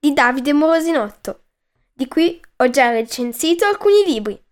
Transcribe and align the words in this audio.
di 0.00 0.14
Davide 0.14 0.54
Morosinotto. 0.54 1.44
Di 1.92 2.08
cui 2.08 2.40
ho 2.56 2.70
già 2.70 2.90
recensito 2.90 3.66
alcuni 3.66 4.02
libri. 4.06 4.42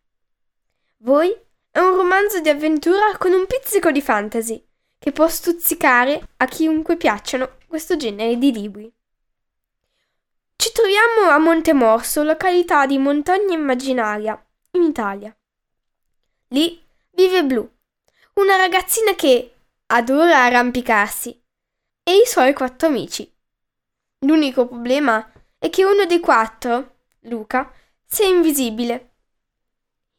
Voi 0.99 1.35
è 1.71 1.79
un 1.79 1.97
romanzo 1.97 2.41
di 2.41 2.51
avventura 2.51 3.17
con 3.17 3.33
un 3.33 3.47
pizzico 3.47 3.91
di 3.91 4.03
fantasy 4.03 4.63
che 4.99 5.11
può 5.11 5.27
stuzzicare 5.27 6.33
a 6.37 6.45
chiunque 6.45 6.99
piacciono 6.99 7.57
questo 7.67 7.97
genere 7.97 8.37
di 8.37 8.53
libri. 8.53 8.93
Ci 10.55 10.71
troviamo 10.73 11.31
a 11.31 11.39
Montemorso, 11.39 12.23
località 12.23 12.85
di 12.85 12.99
montagna 12.99 13.55
immaginaria, 13.55 14.39
in 14.73 14.83
Italia. 14.83 15.35
Lì 16.49 16.79
vive 17.13 17.45
Blu, 17.45 17.67
una 18.35 18.57
ragazzina 18.57 19.15
che 19.15 19.55
adora 19.87 20.45
arrampicarsi, 20.45 21.43
e 22.03 22.17
i 22.17 22.27
suoi 22.27 22.53
quattro 22.53 22.89
amici. 22.89 23.33
L'unico 24.27 24.67
problema 24.67 25.31
è 25.59 25.71
che 25.71 25.85
uno 25.85 26.07
dei 26.07 26.21
quattro, 26.21 26.97
Luca, 27.23 27.71
sia 28.05 28.27
invisibile. 28.27 29.15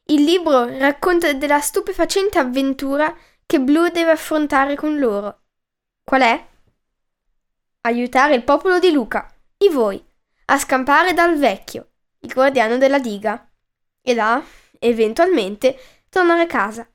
Il 0.06 0.24
libro 0.24 0.66
racconta 0.78 1.32
della 1.34 1.60
stupefacente 1.60 2.38
avventura 2.40 3.16
che 3.46 3.60
Blu 3.60 3.88
deve 3.90 4.12
affrontare 4.12 4.76
con 4.76 5.00
loro. 5.00 5.42
Qual 6.04 6.22
è? 6.22 6.48
Aiutare 7.82 8.36
il 8.36 8.44
popolo 8.44 8.80
di 8.80 8.92
Luca, 8.92 9.34
di 9.56 9.70
voi, 9.70 10.04
a 10.46 10.58
scampare 10.58 11.14
dal 11.14 11.38
vecchio, 11.38 11.92
il 12.20 12.34
guardiano 12.34 12.78
della 12.78 13.00
diga, 13.00 13.50
e 14.02 14.14
là, 14.14 14.44
eventualmente, 14.80 15.78
tornare 16.10 16.42
a 16.42 16.48
casa. 16.48 16.88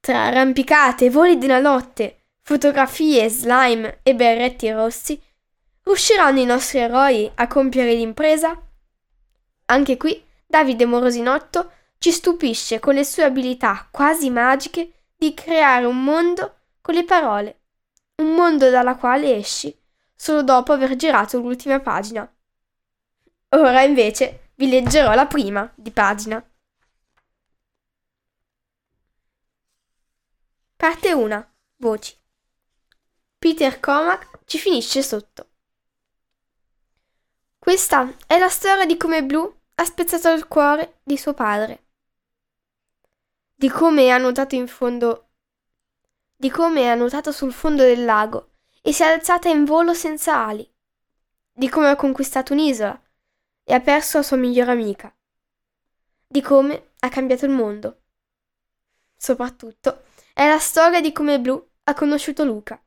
Tra 0.00 0.26
arrampicate 0.26 1.06
e 1.06 1.10
voli 1.10 1.38
della 1.38 1.60
notte, 1.60 2.24
fotografie, 2.42 3.28
slime 3.28 4.00
e 4.02 4.14
berretti 4.14 4.70
rossi, 4.70 5.20
riusciranno 5.88 6.38
i 6.38 6.44
nostri 6.44 6.80
eroi 6.80 7.30
a 7.34 7.46
compiere 7.46 7.94
l'impresa? 7.94 8.60
Anche 9.66 9.96
qui 9.96 10.22
Davide 10.46 10.84
Morosinotto 10.84 11.72
ci 11.98 12.12
stupisce 12.12 12.78
con 12.78 12.94
le 12.94 13.04
sue 13.04 13.24
abilità 13.24 13.88
quasi 13.90 14.28
magiche 14.28 15.06
di 15.16 15.32
creare 15.32 15.86
un 15.86 16.04
mondo 16.04 16.58
con 16.82 16.94
le 16.94 17.04
parole, 17.04 17.60
un 18.16 18.34
mondo 18.34 18.68
dalla 18.68 18.96
quale 18.96 19.34
esci 19.34 19.76
solo 20.14 20.42
dopo 20.42 20.72
aver 20.72 20.94
girato 20.94 21.38
l'ultima 21.38 21.80
pagina. 21.80 22.30
Ora 23.50 23.82
invece 23.82 24.50
vi 24.56 24.68
leggerò 24.68 25.14
la 25.14 25.26
prima 25.26 25.70
di 25.74 25.90
pagina. 25.90 26.44
Parte 30.76 31.12
1. 31.12 31.52
Voci. 31.76 32.14
Peter 33.38 33.80
Comac 33.80 34.40
ci 34.44 34.58
finisce 34.58 35.02
sotto. 35.02 35.47
Questa 37.68 38.10
è 38.26 38.38
la 38.38 38.48
storia 38.48 38.86
di 38.86 38.96
come 38.96 39.22
Blue 39.22 39.52
ha 39.74 39.84
spezzato 39.84 40.30
il 40.30 40.48
cuore 40.48 41.00
di 41.02 41.18
suo 41.18 41.34
padre. 41.34 41.88
Di 43.54 43.68
come 43.68 44.10
ha 44.10 44.16
nuotato 44.16 44.54
in 44.54 44.66
fondo 44.66 45.28
di 46.34 46.48
come 46.48 46.90
ha 46.90 46.94
nuotato 46.94 47.30
sul 47.30 47.52
fondo 47.52 47.82
del 47.82 48.06
lago 48.06 48.52
e 48.80 48.94
si 48.94 49.02
è 49.02 49.12
alzata 49.12 49.50
in 49.50 49.66
volo 49.66 49.92
senza 49.92 50.46
ali. 50.46 50.66
Di 51.52 51.68
come 51.68 51.90
ha 51.90 51.96
conquistato 51.96 52.54
un'isola 52.54 52.98
e 53.64 53.74
ha 53.74 53.80
perso 53.80 54.16
la 54.16 54.22
sua 54.22 54.38
migliore 54.38 54.70
amica. 54.70 55.14
Di 56.26 56.40
come 56.40 56.92
ha 57.00 57.10
cambiato 57.10 57.44
il 57.44 57.50
mondo. 57.50 58.00
Soprattutto 59.14 60.04
è 60.32 60.48
la 60.48 60.58
storia 60.58 61.02
di 61.02 61.12
come 61.12 61.38
Blue 61.38 61.62
ha 61.84 61.92
conosciuto 61.92 62.44
Luca 62.44 62.82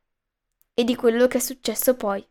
e 0.73 0.83
di 0.83 0.95
quello 0.95 1.27
che 1.27 1.37
è 1.37 1.41
successo 1.41 1.93
poi. 1.93 2.27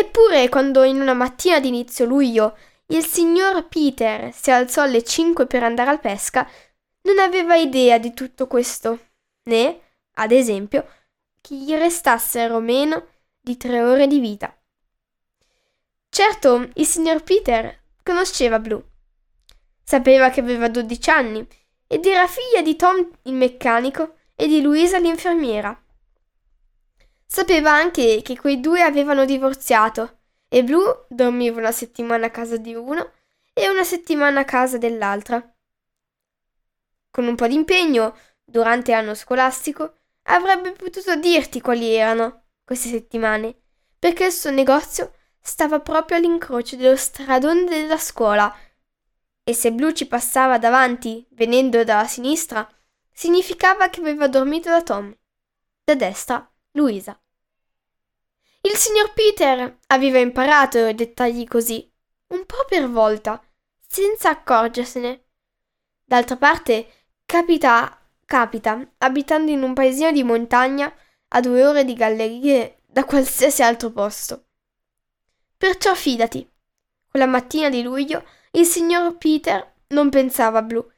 Eppure, 0.00 0.48
quando 0.48 0.82
in 0.82 0.98
una 0.98 1.12
mattina 1.12 1.60
di 1.60 1.68
inizio 1.68 2.06
luglio 2.06 2.56
il 2.86 3.04
signor 3.04 3.68
Peter 3.68 4.32
si 4.32 4.50
alzò 4.50 4.80
alle 4.80 5.04
5 5.04 5.46
per 5.46 5.62
andare 5.62 5.90
al 5.90 6.00
pesca, 6.00 6.48
non 7.02 7.18
aveva 7.18 7.54
idea 7.56 7.98
di 7.98 8.14
tutto 8.14 8.46
questo, 8.46 8.98
né, 9.42 9.78
ad 10.14 10.32
esempio, 10.32 10.88
che 11.42 11.54
gli 11.54 11.74
restassero 11.74 12.60
meno 12.60 13.08
di 13.38 13.58
tre 13.58 13.82
ore 13.82 14.06
di 14.06 14.20
vita. 14.20 14.56
Certo, 16.08 16.70
il 16.76 16.86
signor 16.86 17.22
Peter 17.22 17.82
conosceva 18.02 18.58
Blue. 18.58 18.82
Sapeva 19.84 20.30
che 20.30 20.40
aveva 20.40 20.70
12 20.70 21.10
anni 21.10 21.46
ed 21.86 22.06
era 22.06 22.26
figlia 22.26 22.62
di 22.62 22.74
Tom 22.74 23.06
il 23.24 23.34
meccanico 23.34 24.14
e 24.34 24.46
di 24.46 24.62
Louisa 24.62 24.98
l'infermiera. 24.98 25.78
Sapeva 27.32 27.70
anche 27.70 28.22
che 28.22 28.36
quei 28.36 28.58
due 28.58 28.82
avevano 28.82 29.24
divorziato 29.24 30.22
e 30.48 30.64
Blue 30.64 31.06
dormiva 31.08 31.60
una 31.60 31.70
settimana 31.70 32.26
a 32.26 32.30
casa 32.30 32.56
di 32.56 32.74
uno 32.74 33.12
e 33.52 33.68
una 33.68 33.84
settimana 33.84 34.40
a 34.40 34.44
casa 34.44 34.78
dell'altra. 34.78 35.40
Con 37.08 37.28
un 37.28 37.36
po' 37.36 37.46
di 37.46 37.54
impegno, 37.54 38.16
durante 38.42 38.90
l'anno 38.90 39.14
scolastico, 39.14 39.98
avrebbe 40.24 40.72
potuto 40.72 41.14
dirti 41.14 41.60
quali 41.60 41.94
erano 41.94 42.46
queste 42.64 42.88
settimane, 42.88 43.60
perché 43.96 44.24
il 44.24 44.32
suo 44.32 44.50
negozio 44.50 45.14
stava 45.40 45.78
proprio 45.78 46.16
all'incrocio 46.16 46.74
dello 46.74 46.96
stradone 46.96 47.62
della 47.62 47.96
scuola 47.96 48.52
e 49.44 49.54
se 49.54 49.70
Blu 49.70 49.92
ci 49.92 50.08
passava 50.08 50.58
davanti 50.58 51.24
venendo 51.30 51.84
dalla 51.84 52.08
sinistra, 52.08 52.68
significava 53.12 53.88
che 53.88 54.00
aveva 54.00 54.26
dormito 54.26 54.68
da 54.68 54.82
Tom. 54.82 55.16
Da 55.84 55.94
destra, 55.94 56.44
Luisa. 56.72 57.20
Il 58.62 58.76
signor 58.76 59.12
Peter 59.12 59.78
aveva 59.88 60.18
imparato 60.18 60.92
dettagli 60.92 61.46
così, 61.46 61.90
un 62.28 62.44
po' 62.46 62.64
per 62.68 62.88
volta, 62.88 63.42
senza 63.86 64.30
accorgersene. 64.30 65.24
D'altra 66.04 66.36
parte, 66.36 67.08
capita, 67.24 67.98
capita, 68.24 68.92
abitando 68.98 69.50
in 69.50 69.62
un 69.62 69.74
paesino 69.74 70.12
di 70.12 70.22
montagna 70.22 70.92
a 71.28 71.40
due 71.40 71.64
ore 71.64 71.84
di 71.84 71.94
gallerie 71.94 72.82
da 72.86 73.04
qualsiasi 73.04 73.62
altro 73.62 73.90
posto. 73.90 74.44
Perciò 75.56 75.94
fidati. 75.94 76.48
Quella 77.08 77.26
mattina 77.26 77.68
di 77.68 77.82
luglio 77.82 78.24
il 78.52 78.66
signor 78.66 79.16
Peter 79.16 79.74
non 79.88 80.10
pensava 80.10 80.58
a 80.58 80.62
Blu 80.62 80.88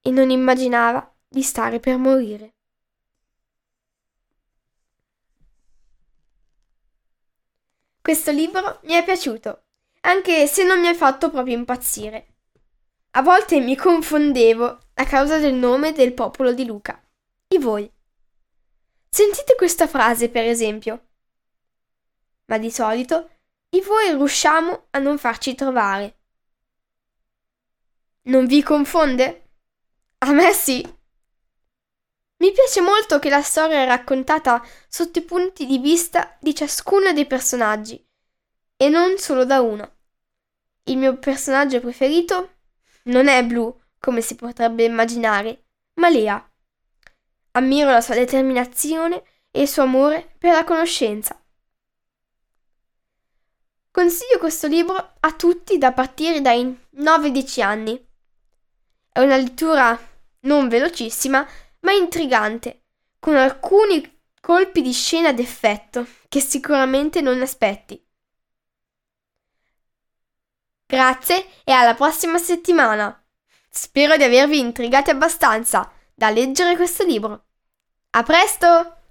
e 0.00 0.10
non 0.10 0.30
immaginava 0.30 1.14
di 1.28 1.42
stare 1.42 1.78
per 1.78 1.98
morire. 1.98 2.54
Questo 8.02 8.32
libro 8.32 8.80
mi 8.82 8.94
è 8.94 9.04
piaciuto, 9.04 9.62
anche 10.00 10.48
se 10.48 10.64
non 10.64 10.80
mi 10.80 10.88
ha 10.88 10.94
fatto 10.94 11.30
proprio 11.30 11.54
impazzire. 11.54 12.34
A 13.12 13.22
volte 13.22 13.60
mi 13.60 13.76
confondevo 13.76 14.78
a 14.94 15.04
causa 15.04 15.38
del 15.38 15.54
nome 15.54 15.92
del 15.92 16.12
popolo 16.12 16.52
di 16.52 16.64
Luca. 16.64 17.00
I 17.46 17.58
voi. 17.58 17.88
Sentite 19.08 19.54
questa 19.54 19.86
frase, 19.86 20.30
per 20.30 20.44
esempio. 20.44 21.10
Ma 22.46 22.58
di 22.58 22.72
solito 22.72 23.30
i 23.68 23.80
voi 23.82 24.08
riusciamo 24.08 24.86
a 24.90 24.98
non 24.98 25.16
farci 25.16 25.54
trovare. 25.54 26.16
Non 28.22 28.46
vi 28.46 28.64
confonde? 28.64 29.50
A 30.18 30.32
me 30.32 30.52
sì. 30.52 30.82
Mi 32.42 32.50
piace 32.50 32.80
molto 32.80 33.20
che 33.20 33.28
la 33.28 33.40
storia 33.40 33.82
è 33.82 33.86
raccontata 33.86 34.60
sotto 34.88 35.20
i 35.20 35.22
punti 35.22 35.64
di 35.64 35.78
vista 35.78 36.36
di 36.40 36.52
ciascuno 36.52 37.12
dei 37.12 37.24
personaggi 37.24 38.04
e 38.76 38.88
non 38.88 39.16
solo 39.16 39.44
da 39.44 39.60
uno. 39.60 39.98
Il 40.86 40.96
mio 40.96 41.18
personaggio 41.18 41.78
preferito 41.78 42.54
non 43.04 43.28
è 43.28 43.44
Blue, 43.44 43.72
come 44.00 44.22
si 44.22 44.34
potrebbe 44.34 44.82
immaginare, 44.82 45.66
ma 46.00 46.08
Lea. 46.08 46.52
Ammiro 47.52 47.90
la 47.92 48.00
sua 48.00 48.16
determinazione 48.16 49.22
e 49.52 49.60
il 49.60 49.68
suo 49.68 49.84
amore 49.84 50.34
per 50.36 50.52
la 50.52 50.64
conoscenza. 50.64 51.40
Consiglio 53.92 54.38
questo 54.40 54.66
libro 54.66 55.12
a 55.20 55.32
tutti 55.34 55.78
da 55.78 55.92
partire 55.92 56.40
dai 56.40 56.76
9-10 56.96 57.62
anni. 57.62 58.04
È 59.12 59.20
una 59.20 59.36
lettura 59.36 59.96
non 60.40 60.66
velocissima, 60.68 61.46
ma 61.82 61.92
intrigante, 61.92 62.82
con 63.18 63.36
alcuni 63.36 64.20
colpi 64.40 64.82
di 64.82 64.92
scena 64.92 65.32
d'effetto 65.32 66.06
che 66.28 66.40
sicuramente 66.40 67.20
non 67.20 67.40
aspetti. 67.40 68.04
Grazie 70.86 71.46
e 71.64 71.72
alla 71.72 71.94
prossima 71.94 72.38
settimana. 72.38 73.16
Spero 73.70 74.16
di 74.16 74.24
avervi 74.24 74.58
intrigati 74.58 75.10
abbastanza 75.10 75.90
da 76.14 76.28
leggere 76.30 76.76
questo 76.76 77.04
libro. 77.04 77.44
A 78.10 78.22
presto! 78.22 79.01